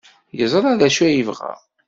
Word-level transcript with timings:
Yeẓra 0.37 0.71
d 0.79 0.81
acu 0.87 1.01
ay 1.05 1.13
yebɣa. 1.17 1.53